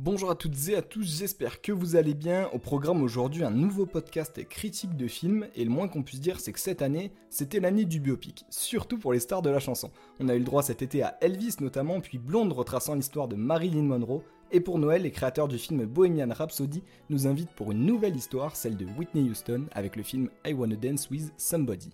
[0.00, 2.48] Bonjour à toutes et à tous, j'espère que vous allez bien.
[2.52, 6.38] Au programme aujourd'hui, un nouveau podcast critique de films, et le moins qu'on puisse dire,
[6.38, 9.90] c'est que cette année, c'était l'année du biopic, surtout pour les stars de la chanson.
[10.20, 13.34] On a eu le droit cet été à Elvis notamment, puis Blonde retraçant l'histoire de
[13.34, 14.22] Marilyn Monroe,
[14.52, 18.54] et pour Noël, les créateurs du film Bohemian Rhapsody nous invitent pour une nouvelle histoire,
[18.54, 21.90] celle de Whitney Houston, avec le film I Wanna Dance With Somebody.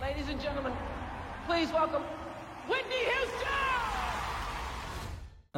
[0.00, 0.72] Ladies and gentlemen,
[1.46, 2.04] please welcome
[2.70, 3.15] Whitney Houston!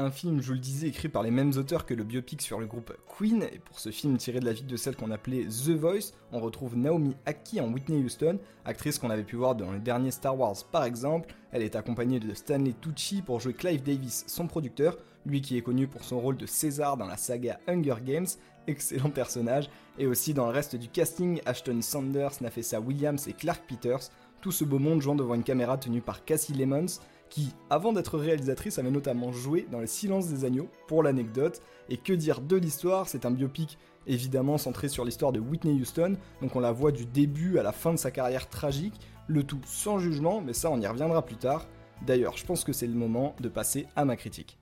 [0.00, 2.60] Un film, je vous le disais, écrit par les mêmes auteurs que le biopic sur
[2.60, 5.46] le groupe Queen, et pour ce film tiré de la vie de celle qu'on appelait
[5.46, 9.72] The Voice, on retrouve Naomi Aki en Whitney Houston, actrice qu'on avait pu voir dans
[9.72, 11.34] les derniers Star Wars par exemple.
[11.50, 15.62] Elle est accompagnée de Stanley Tucci pour jouer Clive Davis, son producteur, lui qui est
[15.62, 18.28] connu pour son rôle de César dans la saga Hunger Games,
[18.68, 19.68] excellent personnage,
[19.98, 24.10] et aussi dans le reste du casting, Ashton Sanders, Nafessa Williams et Clark Peters,
[24.41, 28.19] tout ce beau monde jouant devant une caméra tenue par Cassie Lemons, qui, avant d'être
[28.19, 31.61] réalisatrice, avait notamment joué dans Le Silence des Agneaux, pour l'anecdote.
[31.91, 33.08] Et que dire de l'histoire?
[33.08, 37.05] C'est un biopic évidemment centré sur l'histoire de Whitney Houston, donc on la voit du
[37.05, 38.95] début à la fin de sa carrière tragique,
[39.27, 41.67] le tout sans jugement, mais ça on y reviendra plus tard.
[42.06, 44.58] D'ailleurs, je pense que c'est le moment de passer à ma critique.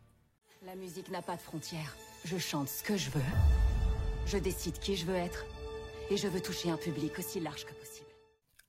[0.65, 1.97] La musique n'a pas de frontières.
[2.25, 3.21] Je chante ce que je veux.
[4.27, 5.45] Je décide qui je veux être.
[6.11, 8.06] Et je veux toucher un public aussi large que possible.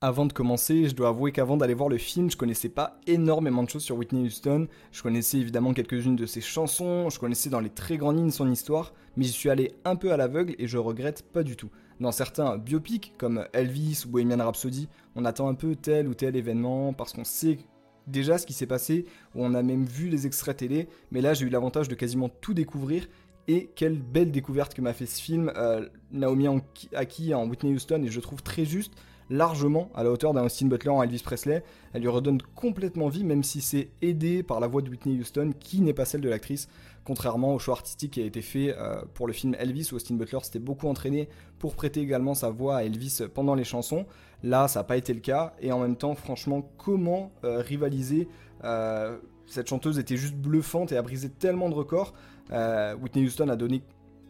[0.00, 3.64] Avant de commencer, je dois avouer qu'avant d'aller voir le film, je connaissais pas énormément
[3.64, 4.68] de choses sur Whitney Houston.
[4.92, 8.48] Je connaissais évidemment quelques-unes de ses chansons, je connaissais dans les très grandes lignes son
[8.48, 11.70] histoire, mais j'y suis allé un peu à l'aveugle et je regrette pas du tout.
[11.98, 16.36] Dans certains biopics comme Elvis ou Bohemian Rhapsody, on attend un peu tel ou tel
[16.36, 17.58] événement parce qu'on sait
[18.06, 19.04] déjà ce qui s'est passé,
[19.34, 22.28] ou on a même vu les extraits télé, mais là j'ai eu l'avantage de quasiment
[22.28, 23.08] tout découvrir
[23.48, 26.46] et quelle belle découverte que m'a fait ce film, euh, Naomi
[26.94, 28.92] Aki en Whitney Houston, et je trouve très juste
[29.30, 31.62] largement à la hauteur d'un Austin Butler en Elvis Presley.
[31.92, 35.52] Elle lui redonne complètement vie, même si c'est aidé par la voix de Whitney Houston,
[35.58, 36.68] qui n'est pas celle de l'actrice,
[37.04, 40.14] contrairement au choix artistique qui a été fait euh, pour le film Elvis, où Austin
[40.14, 41.28] Butler s'était beaucoup entraîné
[41.58, 44.06] pour prêter également sa voix à Elvis pendant les chansons.
[44.42, 48.28] Là, ça n'a pas été le cas, et en même temps, franchement, comment euh, rivaliser
[48.64, 52.14] euh, Cette chanteuse était juste bluffante et a brisé tellement de records.
[52.50, 53.82] Whitney Houston a donné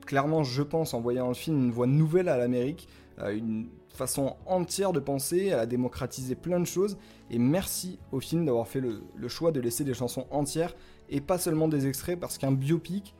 [0.05, 2.89] clairement, je pense, en voyant le film, une voix nouvelle à l'Amérique,
[3.21, 6.97] une façon entière de penser, elle a démocratisé plein de choses,
[7.31, 10.75] et merci au film d'avoir fait le, choix de laisser des chansons entières
[11.09, 13.15] et pas seulement des extraits, parce qu'un biopic,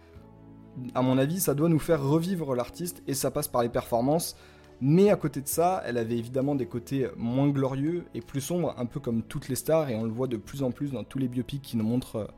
[0.95, 4.37] à mon avis, ça doit nous faire revivre l'artiste, et ça passe par les performances.
[4.81, 8.75] Mais à côté de ça, elle avait évidemment des côtés moins glorieux et plus sombres,
[8.79, 11.03] un peu comme toutes les stars, et on le voit de plus en plus dans
[11.03, 12.29] tous les biopics qui nous montrent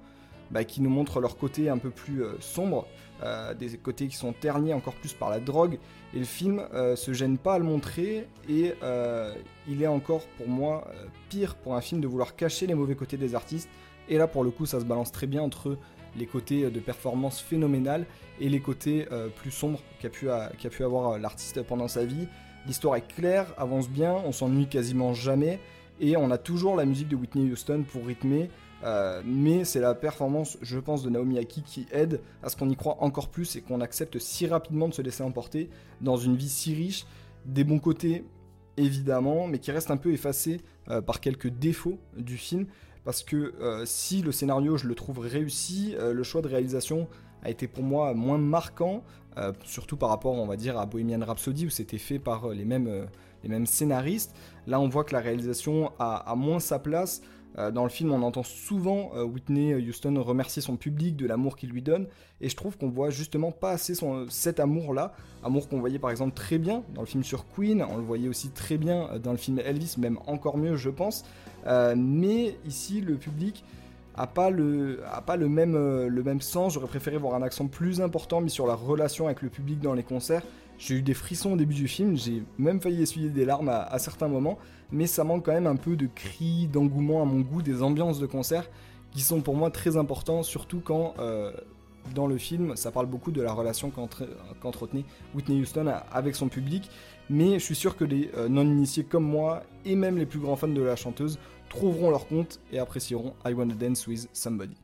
[0.51, 2.87] bah, qui nous montrent leur côté un peu plus euh, sombre,
[3.23, 5.79] euh, des côtés qui sont ternis encore plus par la drogue.
[6.15, 8.73] Et le film euh, se gêne pas à le montrer, et
[9.69, 10.91] il est encore pour moi
[11.29, 13.69] pire pour un film de vouloir cacher les mauvais côtés des artistes.
[14.09, 15.79] Et là, pour le coup, ça se balance très bien entre
[16.17, 18.07] les côtés de performance phénoménale
[18.41, 19.07] et les côtés
[19.37, 20.27] plus sombres qu'a pu,
[20.71, 22.27] pu, avoir l'artiste pendant sa vie.
[22.67, 25.61] L'histoire est claire, avance bien, on s'ennuie quasiment jamais,
[26.01, 28.51] et on a toujours la musique de Whitney Houston pour rythmer.
[28.85, 32.71] Euh, mais c'est la performance, je pense, de Naomi Aki qui aide à ce qu'on
[32.71, 35.69] y croit encore plus et qu'on accepte si rapidement de se laisser emporter
[36.01, 37.07] dans une vie si riche,
[37.45, 38.25] des bons côtés
[38.77, 42.67] évidemment, mais qui reste un peu effacé euh, par quelques défauts du film.
[43.05, 47.09] Parce que euh, si le scénario je le trouve réussi, le choix de réalisation
[47.43, 49.03] a été pour moi moins marquant,
[49.65, 53.07] surtout par rapport on va dire à Bohemian Rhapsody où c'était fait par les mêmes,
[53.65, 54.35] scénaristes.
[54.67, 57.23] Là on voit que la réalisation a moins sa place.
[57.59, 61.57] Euh, dans le film, on entend souvent euh, Whitney Houston remercier son public de l'amour
[61.57, 62.07] qu'il lui donne,
[62.41, 63.95] et je trouve qu'on voit justement pas assez
[64.29, 67.97] cet amour-là, amour qu'on voyait par exemple très bien dans le film sur Queen, on
[67.97, 71.25] le voyait aussi très bien euh, dans le film Elvis, même encore mieux je pense,
[71.67, 73.65] mais ici le public
[74.21, 77.67] a pas le, a pas le même, le même sens, j'aurais préféré voir un accent
[77.67, 80.43] plus important mis sur la relation avec le public dans les concerts,
[80.81, 83.99] j'ai eu des frissons au début du film, j'ai même failli essuyer des larmes à,
[83.99, 84.59] certains moments,
[84.91, 88.19] mais ça manque quand même un peu de cris, d'engouement à mon goût, des ambiances
[88.19, 88.69] de concert
[89.13, 91.53] qui sont pour moi très importants, surtout quand euh,
[92.15, 96.91] dans le film ça parle beaucoup de la relation qu'entretenait Whitney Houston avec son public,
[97.29, 100.57] mais je suis sûr que les euh, non-initiés comme moi et même les plus grands
[100.57, 101.39] fans de la chanteuse
[101.71, 104.77] trouveront leur compte et apprécieront I Wanna Dance With Somebody.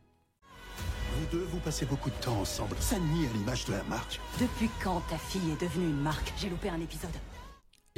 [1.19, 2.75] Vous deux, vous passez beaucoup de temps ensemble.
[2.79, 4.19] Ça nie à l'image de la marque.
[4.39, 6.33] Depuis quand ta fille est devenue une marque?
[6.37, 7.11] J'ai loupé un épisode.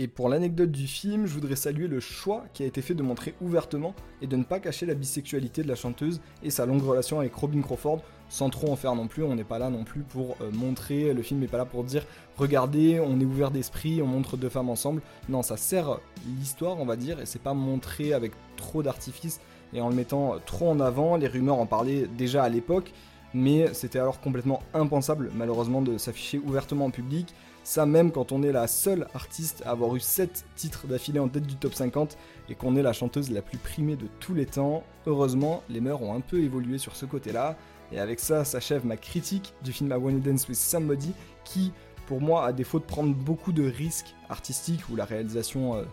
[0.01, 3.03] Et pour l'anecdote du film, je voudrais saluer le choix qui a été fait de
[3.03, 6.83] montrer ouvertement et de ne pas cacher la bisexualité de la chanteuse et sa longue
[6.83, 9.23] relation avec Robin Crawford, sans trop en faire non plus.
[9.23, 11.83] On n'est pas là non plus pour euh, montrer, le film n'est pas là pour
[11.83, 12.05] dire
[12.37, 15.01] regardez, on est ouvert d'esprit, on montre deux femmes ensemble.
[15.27, 15.99] Non, ça sert
[16.39, 19.41] l'histoire, on va dire, et c'est pas montré avec trop d'artifice
[19.73, 21.17] et en le mettant trop en avant.
[21.17, 22.93] Les rumeurs en parlaient déjà à l'époque.
[23.33, 27.33] Mais c'était alors complètement impensable malheureusement de s'afficher ouvertement en public,
[27.63, 31.27] ça même quand on est la seule artiste à avoir eu 7 titres d'affilée en
[31.27, 32.17] tête du top 50
[32.49, 34.83] et qu'on est la chanteuse la plus primée de tous les temps.
[35.05, 37.57] Heureusement, les mœurs ont un peu évolué sur ce côté-là,
[37.91, 41.11] et avec ça s'achève ma critique du film I Wanna Dance with Somebody
[41.43, 41.71] qui,
[42.07, 45.83] pour moi, à défaut de prendre beaucoup de risques artistiques où la réalisation euh,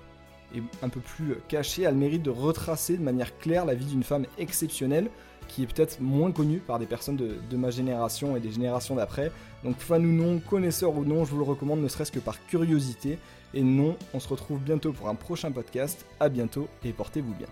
[0.55, 3.87] est un peu plus cachée, a le mérite de retracer de manière claire la vie
[3.87, 5.11] d'une femme exceptionnelle
[5.49, 8.95] qui est peut-être moins connue par des personnes de, de ma génération et des générations
[8.95, 9.31] d'après.
[9.65, 12.45] Donc fan ou non, connaisseur ou non, je vous le recommande ne serait-ce que par
[12.47, 13.19] curiosité.
[13.55, 16.05] Et non, on se retrouve bientôt pour un prochain podcast.
[16.21, 17.49] À bientôt et portez-vous bien.